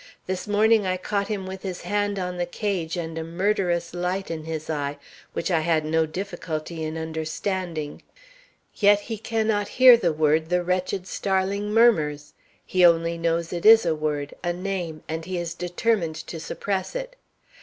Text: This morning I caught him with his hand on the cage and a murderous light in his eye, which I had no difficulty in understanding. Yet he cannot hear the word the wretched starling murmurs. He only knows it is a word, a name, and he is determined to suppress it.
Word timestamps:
This 0.25 0.47
morning 0.47 0.83
I 0.87 0.97
caught 0.97 1.27
him 1.27 1.45
with 1.45 1.61
his 1.61 1.81
hand 1.81 2.17
on 2.17 2.37
the 2.37 2.47
cage 2.47 2.97
and 2.97 3.19
a 3.19 3.23
murderous 3.23 3.93
light 3.93 4.31
in 4.31 4.45
his 4.45 4.67
eye, 4.67 4.97
which 5.33 5.51
I 5.51 5.59
had 5.59 5.85
no 5.85 6.07
difficulty 6.07 6.83
in 6.83 6.97
understanding. 6.97 8.01
Yet 8.73 9.01
he 9.01 9.19
cannot 9.19 9.67
hear 9.77 9.95
the 9.95 10.11
word 10.11 10.49
the 10.49 10.63
wretched 10.63 11.05
starling 11.05 11.71
murmurs. 11.71 12.33
He 12.65 12.83
only 12.83 13.15
knows 13.19 13.53
it 13.53 13.63
is 13.63 13.85
a 13.85 13.93
word, 13.93 14.33
a 14.43 14.53
name, 14.53 15.03
and 15.07 15.23
he 15.25 15.37
is 15.37 15.53
determined 15.53 16.15
to 16.15 16.39
suppress 16.39 16.95
it. 16.95 17.15